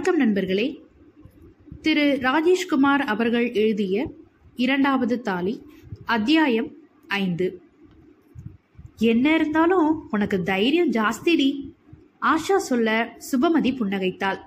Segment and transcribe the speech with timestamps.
[0.00, 0.80] வணக்கம் நண்பர்களே.
[1.82, 4.10] திரு ராஜேஷ்குமார் அவர்கள் எழுதிய
[4.56, 5.62] இரண்டாவது தாலி
[6.04, 6.72] அத்தியாயம்
[7.08, 7.60] ஐந்து.
[8.98, 11.70] என்ன இருந்தாலும் உனக்கு தைரியம் ஜாஸ்திடி.
[12.22, 14.38] ஆஷா சொல்ல சுபமதி புன்னகைத்தாள்.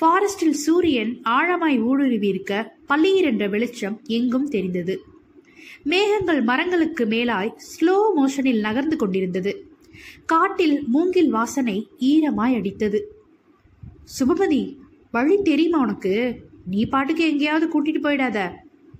[0.00, 5.00] ஃபாரஸ்டில் சூரியன் ஆழமாய் ஊடுருவியிருக்க இருக்க என்ற வெளிச்சம் எங்கும் தெரிந்தது.
[5.82, 9.66] மேகங்கள் மரங்களுக்கு மேலாய் ஸ்லோ மோஷனில் நகர்ந்து கொண்டிருந்தது.
[10.26, 13.13] காட்டில் மூங்கில் வாசனை ஈரமாய் அடித்தது.
[14.18, 14.76] சுபமதி
[15.10, 16.42] வழி தெரியுமா உனக்கு?
[16.66, 18.50] நீ பாட்டுக்கு எங்கேயாவது கூட்டிட்டு போயிடாத.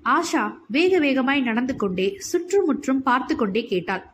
[0.05, 4.05] ஆஷா வேக வேகமாய் நடந்து கொண்டே சுற்றுமுற்றும் பார்த்து கொண்டே கேட்டாள்.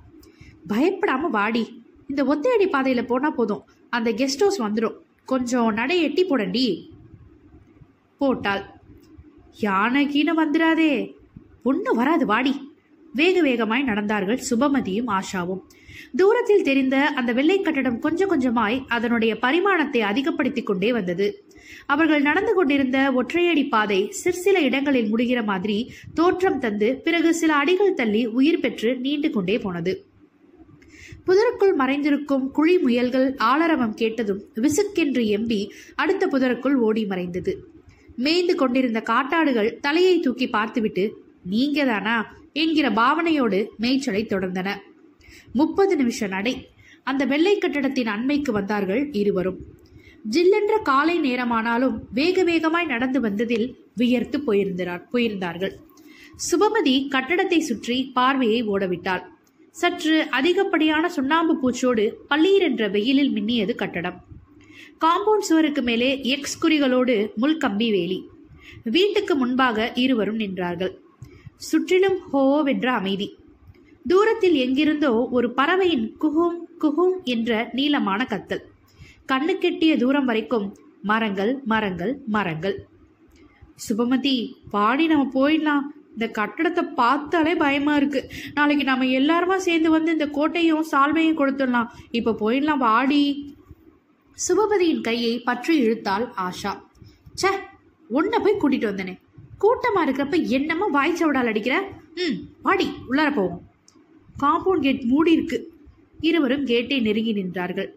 [0.68, 1.82] பயப்படாம வாடி.
[2.08, 3.62] இந்த ஒத்தையடி பாதையில போனா போதும்.
[3.90, 6.90] அந்த கெஸ்ட் ஹவுஸ் வந்துடும் கொஞ்சம் நடை எட்டி போடண்டி.
[8.18, 8.62] போட்டாள்.
[9.58, 11.12] யானை கீழே வந்துடாதே
[11.62, 12.69] ஒன்றும் வராது வாடி.
[13.12, 15.62] வேக வேகமாய் நடந்தார்கள் சுபமதியும் ஆஷாவும்.
[16.16, 21.44] தூரத்தில் தெரிந்த அந்த வெள்ளை கட்டடம் கொஞ்சம் கொஞ்சமாய் அதனுடைய பரிமாணத்தை அதிகப்படுத்திக் கொண்டே வந்தது.
[21.86, 28.26] அவர்கள் நடந்து கொண்டிருந்த ஒற்றையடி பாதை சிற்சில இடங்களில் முடிகிற மாதிரி தோற்றம் தந்து பிறகு சில அடிகள் தள்ளி
[28.26, 30.04] உயிர் பெற்று நீண்டு கொண்டே போனது.
[31.26, 37.64] புதருக்குள் மறைந்திருக்கும் குழி முயல்கள் ஆளரவம் கேட்டதும் விசுக்கென்று எம்பி அடுத்த புதருக்குள் ஓடி மறைந்தது.
[38.16, 42.16] மேய்ந்து கொண்டிருந்த காட்டாடுகள் தலையை தூக்கி பார்த்துவிட்டு நீங்க தானா
[42.52, 44.74] என்கிற பாவனையோடு மேய்ச்சலை தொடர்ந்தன.
[45.52, 46.68] முப்பது நிமிஷ நடை.
[47.04, 49.58] அந்த வெள்ளை கட்டடத்தின் அண்மைக்கு வந்தார்கள் இருவரும்.
[50.30, 55.72] ஜில்லென்ற காலை நேரமானாலும் வேக வேகமாய் நடந்து வந்ததில் வியர்த்து போயிருந்தார் போயிருந்தார்கள்.
[56.50, 59.22] சுபமதி கட்டடத்தை சுற்றி பார்வையை ஓடவிட்டாள்.
[59.70, 64.24] சற்று அதிகப்படியான சுண்ணாம்பு பூச்சோடு பள்ளீர் என்ற வெயிலில் மின்னியது கட்டடம்.
[65.00, 68.28] காம்பவுண்ட் சுவருக்கு மேலே எக்ஸ் குறிகளோடு முள்கம்பி வேலி.
[68.84, 70.96] வீட்டுக்கு முன்பாக இருவரும் நின்றார்கள்.
[71.68, 73.28] சுற்றிலும் ஹோவென்ற அமைதி.
[74.08, 78.62] தூரத்தில் எங்கிருந்தோ ஒரு பறவையின் குஹும் குஹும் என்ற நீளமான கத்தல்.
[79.32, 80.66] கண்ணு கெட்டிய தூரம் வரைக்கும்
[81.10, 82.76] மரங்கள் மரங்கள் மரங்கள்.
[83.86, 84.36] சுபமதி
[84.70, 85.84] பாடி நம்ம போயிடலாம்.
[86.14, 88.20] இந்த கட்டடத்தை பார்த்தாலே பயமா இருக்கு.
[88.54, 91.90] நாளைக்கு நம்ம எல்லாருமா சேர்ந்து வந்து இந்த கோட்டையும் சால்வையும் கொடுத்துடலாம்.
[92.10, 93.22] இப்ப போயிடலாம் வாடி.
[94.38, 96.72] சுபபதியின் கையை பற்றி இழுத்தாள் ஆஷா.
[97.42, 97.52] ச
[98.10, 99.14] உன்னை போய் கூட்டிட்டு வந்தனே.
[99.60, 101.88] கூட்டமா இருக்கிறப்ப என்னமோ வாய் சவடால் அடிக்கிற?
[102.14, 103.62] ம் வாடி உள்ளார போவோம்.
[104.40, 105.72] காம்பவுண்ட் கேட் மூடி இருக்கு.
[106.20, 107.90] இருவரும் கேட்டை நெருங்கி நின்றார்கள்.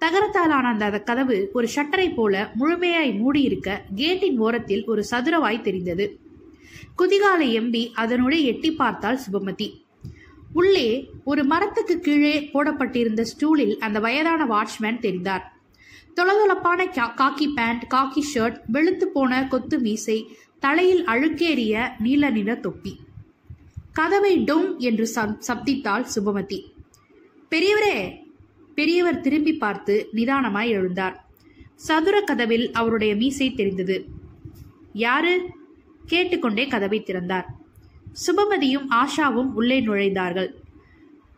[0.00, 6.18] தகரத்தாலான அந்த கதவு ஒரு ஷட்டரை போல முழுமையாய் மூடியிருக்க கேட்டின் ஓரத்தில் ஒரு சதுரவாய் தெரிந்தது.
[6.98, 9.68] குதிகாலை எம்பி அதனுடைய எட்டி பார்த்தாள் சுபமதி.
[10.52, 15.44] உள்ளே ஒரு மரத்துக்கு கீழே போடப்பட்டிருந்த ஸ்டூலில் அந்த வயதான வாட்ச்மேன் தெரிந்தார்.
[16.18, 22.98] தொளதொளப்பான கா- காக்கி பேண்ட் காக்கி ஷர்ட் வெளுத்து போன கொத்து மீசை தலையில் அழுக்கேறிய நீல நிற தொப்பி.
[23.92, 26.62] கதவை டொங் என்று சப்தித்தாள் சுபமதி.
[27.50, 28.26] பெரியவரே!
[28.74, 31.16] பெரியவர் திரும்பி பார்த்து நிதானமாய் எழுந்தார்.
[31.74, 34.04] சதுர கதவில் அவருடைய மீசை தெரிந்தது.
[34.92, 35.50] யாரு?
[36.06, 37.54] கேட்டுக்கொண்டே கதவை திறந்தார்.
[38.26, 40.54] சுபமதியும் ஆஷாவும் உள்ளே நுழைந்தார்கள்.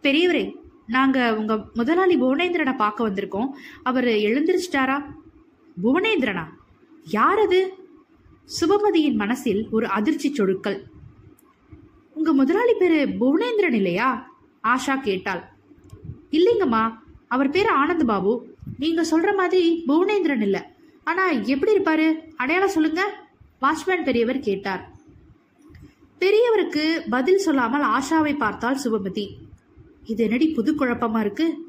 [0.03, 0.53] பெரியவரே!
[0.95, 3.51] நாங்கள் உங்கள் முதலாளி புவனேந்திரனை பார்க்க வந்திருக்கோம்.
[3.83, 4.97] அவர் எழுந்திருச்சிட்டாரா?
[5.83, 6.45] புவனேந்திரனா?
[7.05, 7.61] யார் அது
[8.61, 10.79] சுபமதியின் மனசில் ஒரு அதிர்ச்சி சொடுக்கல்.
[12.15, 14.09] உங்கள் முதலாளி பேர் புவனேந்திரன் இல்லையா?
[14.65, 15.43] ஆஷா கேட்டாள்.
[16.31, 16.83] இல்லைங்கம்மா
[17.29, 18.33] அவர் பேர் ஆனந்த் பாபு.
[18.79, 20.63] நீங்கள் சொல்கிற மாதிரி புவனேந்திரன் இல்லை.
[21.05, 22.09] ஆனால் எப்படி இருப்பாரு?
[22.37, 23.03] அடையாளம் சொல்லுங்க.
[23.63, 24.83] வாட்ச்மேன் பெரியவர் கேட்டார்.
[26.19, 29.25] பெரியவருக்கு பதில் சொல்லாமல் ஆஷாவை பார்த்தாள் சுபமதி
[30.07, 31.65] இது என்னடி புது குழப்பமா இருக்கு?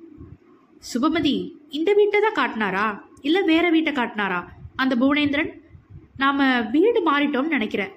[0.93, 3.01] சுபமதி இந்த வீட்டை தான் காட்டினாரா?
[3.21, 4.47] இல்லை வேற வீட்டை காட்டினாரா?
[4.75, 5.61] அந்த புவனேந்திரன்?
[6.17, 7.91] நாம வீடு மாறிட்டோம்னு நினைக்கிறேன்.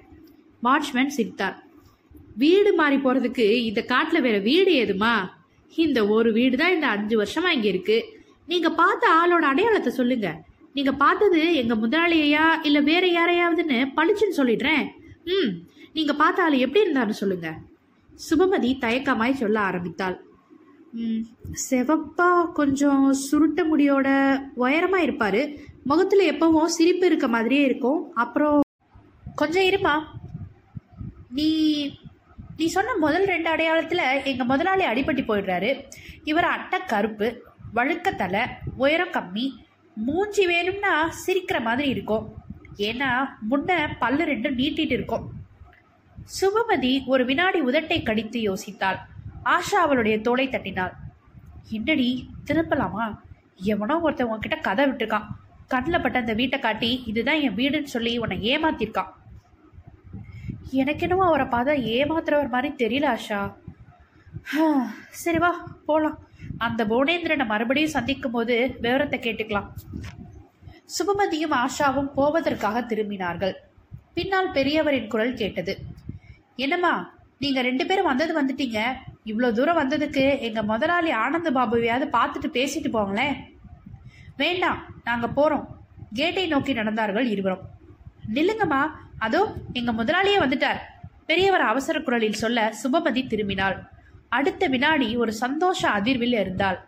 [0.63, 1.63] வாட்ச்மேன் சிரித்தார்.
[2.37, 5.29] வீடு மாறி போறதுக்கு இந்த காட்டில் வேற வீடு ஏதுமா?
[5.75, 8.05] இந்த ஒரு வீடு தான் இந்த அஞ்சு வருஷமா இங்கே இருக்கு.
[8.47, 10.43] நீங்க பார்த்த ஆளோட அடையாளத்தை சொல்லுங்க.
[10.73, 14.87] நீங்க பார்த்தது எங்க முதலாளியையா இல்ல வேற யாரையாவதுன்னு பளிச்சுன்னு சொல்லிடுறேன்.
[15.25, 15.51] ம்
[15.93, 17.57] நீங்க பார்த்த ஆள் எப்படி இருந்தாருன்னு சொல்லுங்க.
[18.29, 20.24] சுபமதி தயக்கமாய் சொல்ல ஆரம்பித்தாள்.
[20.95, 21.21] ம்,
[21.69, 24.07] செவப்பா கொஞ்சம் சுருட்ட முடியோட
[24.57, 25.41] உயரமா இருப்பாரு.
[25.83, 28.13] முகத்துல எப்பவும் சிரிப்பு இருக்க மாதிரியே இருக்கும்.
[28.13, 28.61] அப்புறம்
[29.35, 30.03] கொஞ்சம் இருமா
[31.29, 31.49] நீ
[32.57, 35.71] நீ சொன்ன முதல் ரெண்டு அடையாளத்துல எங்க முதலாளி அடிபட்டு போயிடுறாரு.
[36.23, 37.41] இவர் அட்டை கருப்பு
[37.73, 38.41] வழுக்க தலை
[38.77, 39.45] உயரம் கம்மி
[39.95, 40.93] மூஞ்சி வேணும்னா
[41.25, 42.25] சிரிக்கிற மாதிரி இருக்கும்.
[42.77, 43.09] ஏன்னா
[43.51, 45.25] முன்ன பல்லு ரெண்டும் நீட்டிட்டு இருக்கும்.
[46.41, 48.99] சுபமதி ஒரு வினாடி உதட்டை கடித்து யோசித்தாள்.
[49.53, 50.93] ஆஷா அவளுடைய தோலை தட்டினாள்.
[51.77, 52.07] என்னடி
[52.47, 53.05] திருப்பலாமா
[53.71, 55.27] எவனோ ஒருத்தன் உன்கிட்ட கதை விட்டுருக்கான்.
[55.73, 59.11] கண்ணில் பட்ட அந்த வீட்டை காட்டி இதுதான் என் வீடுன்னு சொல்லி உன்னை ஏமாத்திருக்கான்.
[60.81, 63.39] எனக்கு அவரை பார்த்தா ஏமாத்துறவர் மாதிரி தெரியல ஆஷா.
[65.23, 65.51] சரி வா
[65.89, 66.17] போகலாம்
[66.65, 69.69] அந்த புவனேந்திரனை மறுபடியும் சந்திக்கும் போது விவரத்தை கேட்டுக்கலாம்.
[70.95, 73.55] சுபமதியும் ஆஷாவும் போவதற்காக திரும்பினார்கள்.
[74.17, 75.73] பின்னால் பெரியவரின் குரல் கேட்டது.
[76.65, 76.93] என்னம்மா
[77.43, 78.79] நீங்க ரெண்டு பேரும் வந்தது வந்துட்டீங்க.
[79.29, 83.35] இவ்வளோ தூரம் வந்ததுக்கு எங்கள் முதலாளி ஆனந்த பாபுவையாவது பார்த்துட்டு பேசிட்டு போங்களேன்.
[84.41, 85.65] வேண்டாம் நாங்கள் போகிறோம்
[86.19, 87.63] கேட்டை நோக்கி நடந்தார்கள் இருவரும்.
[88.35, 88.81] நில்லுங்கம்மா
[89.25, 89.41] அதோ
[89.79, 90.81] எங்கள் முதலாளியே வந்துட்டார்.
[91.29, 93.77] பெரியவர் அவசர குரலில் சொல்ல சுபமதி திரும்பினாள்.
[94.37, 96.79] அடுத்த வினாடி ஒரு சந்தோஷ அதிர்வில் இருந்தாள்.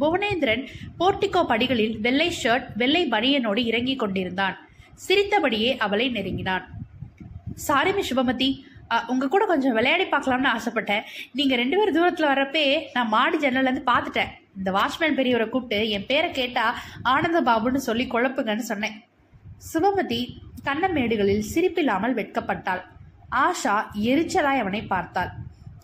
[0.00, 0.64] புவனேந்திரன்
[0.98, 4.56] போர்ட்டிகோ படிகளில் வெள்ளை ஷர்ட் வெள்ளை பனியனோடு இறங்கிக் கொண்டிருந்தான்.
[5.06, 6.64] சிரித்தபடியே அவளை நெருங்கினான்.
[7.66, 8.50] சாரி மிஸ் சுபமதி
[8.90, 11.02] உங்கள் உங்க கூட கொஞ்சம் விளையாடி பார்க்கலாம்னு ஆசைப்பட்டேன்.
[11.38, 12.62] நீங்க ரெண்டு பேரும் தூரத்துல வரப்பே
[12.94, 14.30] நான் மாடி ஜன்னல்ல இருந்து பார்த்துட்டேன்.
[14.58, 16.64] இந்த வாட்ச்மேன் பெரியவரை கூப்பிட்டு என் பேரை கேட்டா
[17.12, 18.96] ஆனந்த பாபுன்னு சொல்லி குழப்புங்கன்னு சொன்னேன்.
[19.72, 20.20] சுபமதி
[20.68, 22.82] கண்ணமேடுகளில் சிரிப்பில்லாமல் வெட்கப்பட்டாள்.
[23.44, 23.74] ஆஷா
[24.10, 25.30] எரிச்சலாய் அவனை பார்த்தாள்.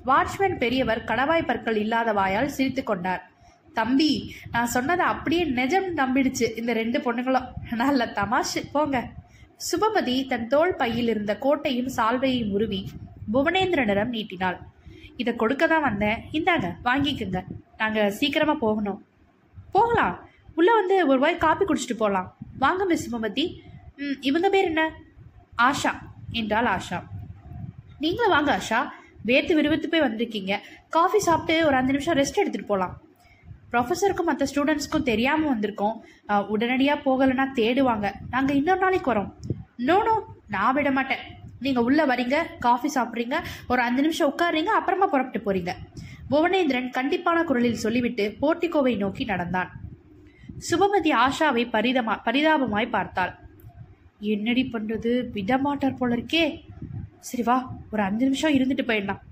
[0.08, 3.22] வாட்ச்மேன் பெரியவர் கடவாய் பற்கள் இல்லாத வாயால் சிரித்து கொண்டார்.
[3.78, 4.10] தம்பி
[4.52, 6.46] நான் சொன்னதை அப்படியே நிஜம் நம்பிடுச்சு.
[6.60, 7.48] இந்த ரெண்டு பொண்ணுங்களும்.
[7.82, 8.98] நல்ல தமாஷு போங்க.
[9.60, 12.88] சுபமதி தன் தோள் பையில் இருந்த கோட்டையும் சால்வையும் உருவி
[13.32, 14.58] புவனேந்திரனிடம் நீட்டினாள்.
[15.16, 16.22] இதை கொடுக்க தான் வந்தேன்.
[16.32, 17.44] இந்தாங்க வாங்கிக்கோங்க.
[17.76, 19.06] நாங்கள் சீக்கிரமாக போகணும்.
[19.72, 20.28] போகலாம்.
[20.54, 23.58] உள்ளே வந்து ஒரு வாய் காப்பி குடிச்சிட்டு போகலாம் வாங்க மிஸ் சுபமதி.
[23.96, 24.92] ம் இவங்க பேர் என்ன?
[25.62, 25.92] ஆஷா
[26.30, 27.02] என்றாள் ஆஷா.
[27.98, 28.88] நீங்களும் வாங்க ஆஷா.
[29.26, 30.58] வேர்த்து விறுவிறுத்து போய் வந்திருக்கீங்க.
[30.88, 32.94] காஃபி சாப்பிட்டு ஒரு அஞ்சு நிமிஷம் ரெஸ்ட் எடுத்துகிட்டு போகலாம்
[33.76, 35.96] ப்ரொஃபஸருக்கும் மற்ற ஸ்டூடெண்ட்ஸ்க்கும் தெரியாமல் வந்திருக்கோம்.
[36.54, 38.06] உடனடியாக போகலைன்னா தேடுவாங்க.
[38.34, 39.30] நாங்கள் இன்னொரு நாளைக்கு வரோம்.
[39.88, 40.14] நோ நோ
[40.54, 41.24] நான் விட மாட்டேன்.
[41.64, 43.36] நீங்கள் உள்ளே வரீங்க காஃபி சாப்பிட்றீங்க
[43.72, 45.72] ஒரு அஞ்சு நிமிஷம் உட்காருறீங்க அப்புறமா புறப்பட்டு போகிறீங்க
[46.32, 49.70] புவனேந்திரன் கண்டிப்பான குரலில் சொல்லிவிட்டு போர்ட்டிகோவை நோக்கி நடந்தான்.
[50.68, 53.32] சுபமதி ஆஷாவை பரிதமா பரிதாபமாய் பார்த்தாள்.
[54.34, 56.44] என்னடி பண்ணுறது விடமாட்டார் போல இருக்கே.
[57.28, 57.56] சரி வா
[57.92, 59.22] ஒரு அஞ்சு நிமிஷம் இருந்துட்டு போயிடலாம்.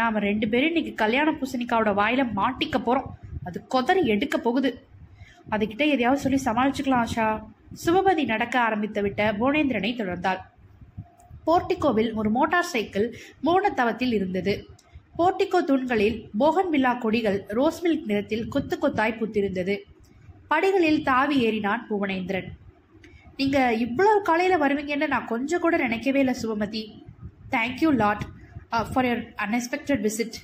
[0.00, 3.08] நாம் ரெண்டு பேரும் இன்னைக்கு கல்யாண பூசணிக்காவோட வாயில மாட்டிக்க போகிறோம்
[3.44, 4.70] அது கொதறி எடுக்க போகுது.
[5.50, 7.28] அதுகிட்ட எதையாவது சொல்லி சமாளிச்சுக்கலாம் ஆஷா.
[7.84, 10.40] சுபபதி நடக்க ஆரம்பித்து விட்ட புவனேந்திரனை தொடர்ந்தாள்.
[11.46, 13.06] போர்டிகோவில் ஒரு மோட்டார் சைக்கிள்
[13.46, 14.68] மோனத்தவத்தில் இருந்தது.
[15.18, 19.76] போர்டிகோ தூண்களில் போகன்வில்லா கொடிகள் ரோஸ் மில்க் நிறத்தில் கொத்து கொத்தாய் பூத்திருந்தது.
[20.48, 22.48] படிகளில் தாவி ஏறினான் புவனேந்திரன்.
[23.36, 26.82] நீங்க இவ்வளவு காலையில வருவீங்கன்னு நான் கொஞ்சம் கூட நினைக்கவே இல்லை Subhamathi.
[27.50, 28.24] Thank you lot
[28.92, 30.38] for your unexpected visit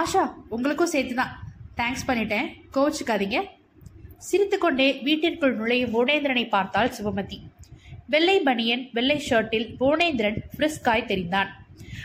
[0.00, 1.32] Asha உங்களுக்கும் சேர்த்து தான்
[1.76, 2.46] தேங்க்ஸ் பண்ணிட்டேன்.
[2.74, 3.46] கோவிச்சுக்காதீங்க.
[4.18, 7.40] சிரித்துக்கொண்டே வீட்டிற்குள் நுழையும் புவனேந்திரனை பார்த்தாள் சுபமதி
[8.06, 11.48] வெள்ளை பனியன் வெள்ளை ஷர்ட்டில் புவனேந்திரன் ஃப்ரிஸ்காய் தெரிந்தான்.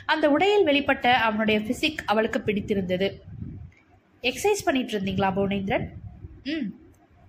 [0.05, 3.21] அந்த உடையில் வெளிப்பட்ட அவனுடைய பிசிக் அவளுக்கு பிடித்திருந்தது.
[4.21, 5.85] எக்ஸசைஸ் பண்ணிட்டு இருந்தீங்களா புவனேந்திரன்
[6.43, 6.67] ம்.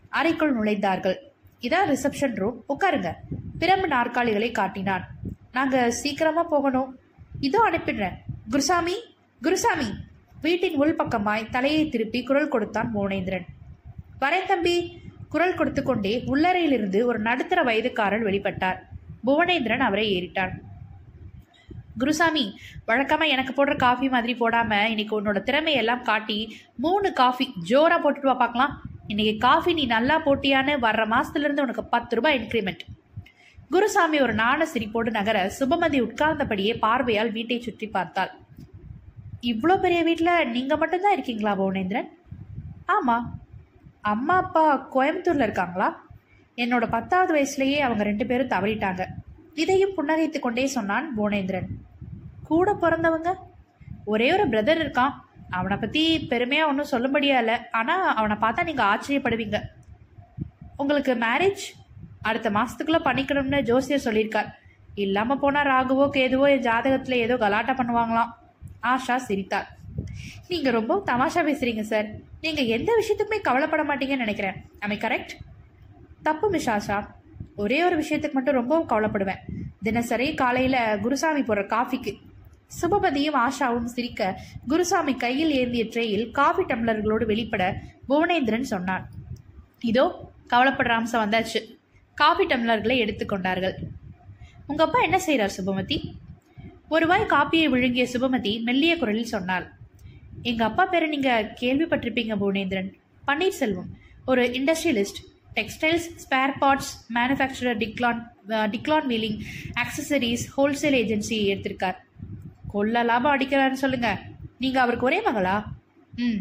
[0.09, 1.17] அறைக்குள் நுழைந்தார்கள்.
[1.61, 3.13] இதான் ரிசப்ஷன் ரூம் உட்காருங்க.
[3.59, 5.09] பிரம்பு நாற்காலிகளை காட்டினான்.
[5.53, 6.99] நாங்க சீக்கிரமா போகணும்.
[7.41, 8.17] இதோ அனுப்பிடுறேன்.
[8.51, 8.95] குருசாமி
[9.43, 9.89] குருசாமி.
[10.45, 13.47] வீட்டின் உள்பக்கமாய் தலையை திருப்பி குரல் கொடுத்தான் புவனேந்திரன்
[14.23, 14.75] வரேன் தம்பி
[15.33, 18.79] குரல் கொடுத்து கொண்டே உள்ளறையிலிருந்து ஒரு நடுத்தர வயதுக்காரர் வெளிப்பட்டார்.
[19.27, 20.53] புவனேந்திரன் அவரை ஏறிட்டான்.
[22.01, 22.45] குருசாமி
[22.89, 26.39] வழக்கமாக எனக்கு போடுற காஃபி மாதிரி போடாமல் இன்னைக்கு உன்னோட திறமையெல்லாம் காட்டி
[26.85, 28.75] மூணு காஃபி ஜோராக போட்டுட்டு வா பார்க்கலாம்.
[29.13, 32.85] இன்னைக்கு காஃபி நீ நல்லா போட்டியான்னு வர்ற மாதத்துலேருந்து உனக்கு பத்து ரூபாய் இன்க்ரிமெண்ட்.
[33.75, 38.33] குருசாமி ஒரு நாண சிரிப்போடு நகர சுபமதி உட்கார்ந்தபடியே பார்வையால் வீட்டை சுற்றி பார்த்தாள்.
[39.43, 42.09] இவ்வளோ பெரிய வீட்டில் நீங்கள் மட்டும்தான் இருக்கீங்களா புவனேந்திரன்?
[42.97, 43.27] ஆமாம்
[44.13, 44.63] அம்மா அப்பா
[44.95, 45.89] கோயம்புத்தூரில் இருக்காங்களா?
[46.63, 49.03] என்னோட பத்தாவது வயசுலேயே அவங்க ரெண்டு பேரும் தவறிட்டாங்க.
[49.63, 51.69] இதையும் புன்னகைத்து கொண்டே சொன்னான் புவனேந்திரன்.
[52.49, 53.31] கூட பிறந்தவங்க?
[54.13, 55.15] ஒரே ஒரு பிரதர் இருக்கான்.
[55.59, 56.03] அவனை பற்றி
[56.33, 59.61] பெருமையாக ஒன்றும் சொல்லும்படியா இல்லை ஆனால் அவனை பார்த்தா நீங்கள் ஆச்சரியப்படுவீங்க.
[60.83, 61.65] உங்களுக்கு மேரேஜ்
[62.29, 64.51] அடுத்த மாதத்துக்குள்ளே பண்ணிக்கணும்னு ஜோசியர் சொல்லியிருக்கார்.
[65.05, 68.33] இல்லாமல் போனால் ராகுவோ கேதுவோ என் ஜாதகத்தில் ஏதோ கலாட்டா பண்ணுவாங்களாம்.
[68.93, 69.69] ஆஷா சிரித்தார்
[70.49, 72.09] நீங்கள் ரொம்ப தமாஷா பேசுகிறீங்க சார்.
[72.41, 74.59] நீங்கள் எந்த விஷயத்துக்குமே கவலைப்பட மாட்டீங்கன்னு நினைக்கிறேன்.
[74.79, 75.33] ஐ கரெக்ட்
[76.23, 76.99] தப்பு மிஸ் ஆஷா.
[77.63, 79.43] ஒரே ஒரு விஷயத்துக்கு மட்டும் ரொம்பவும் கவலைப்படுவேன்.
[79.83, 82.13] தினசரி காலையில் குருசாமி போடுற காஃபிக்கு.
[82.81, 87.65] சுபபதியும் ஆஷாவும் சிரிக்க குருசாமி கையில் ஏந்திய ட்ரேயில் காஃபி டம்ளர்களோடு வெளிப்பட
[88.09, 89.05] புவனேந்திரன் சொன்னான்.
[89.91, 90.05] இதோ
[90.53, 91.61] கவலைப்படுற அம்சம் வந்தாச்சு.
[92.15, 93.77] காஃபி டம்ளர்களை எடுத்துக்கொண்டார்கள்
[94.67, 95.99] உங்க அப்பா என்ன செய்கிறார் சுபமதி?
[96.89, 99.71] ஒரு வாய் காப்பியை விழுங்கிய சுபமதி மெல்லிய குரலில் சொன்னாள்.
[100.43, 102.93] எங்க அப்பா பேரை நீங்க கேள்விப்பட்டிருப்பீங்க புவனேந்திரன்
[103.27, 103.89] பன்னீர்செல்வம்
[104.27, 105.21] ஒரு industrialist
[105.57, 109.41] textiles spare parts manufacturer டிக்லான் டிக்லான் வீலிங்
[109.81, 111.97] ஆக்சசரிஸ் ஹோல்சேல் ஏஜென்சி எடுத்திருக்கார்.
[112.69, 114.21] கொள்ள லாபம் அடிக்கிறாருன்னு சொல்லுங்க.
[114.59, 115.65] நீங்க அவருக்கு ஒரே மகளா?
[116.17, 116.37] ம்.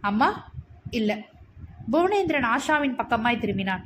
[0.00, 0.50] அம்மா?
[0.90, 1.24] இல்லை.
[1.92, 3.80] புவனேந்திரன் ஆஷாவின் பக்கமாய் திரும்பினான்.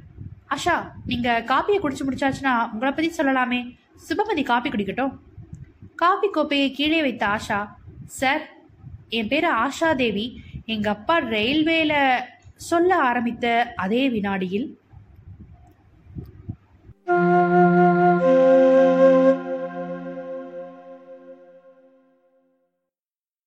[0.49, 3.77] ஆஷா நீங்க காப்பியை குடிச்சு முடிச்சாச்சுன்னா உங்களை பத்தி சொல்லலாமே.
[4.09, 5.19] சுபமதி காப்பி குடிக்கட்டும்.
[5.97, 7.69] காபி கோப்பையை கீழே வைத்த ஆஷா
[8.07, 8.43] சார்
[9.09, 10.43] என் பேர் ஆஷா தேவி.
[10.67, 11.93] எங்கள் அப்பா ரயில்வேல
[12.57, 14.79] சொல்ல ஆரம்பித்த அதே வினாடியில்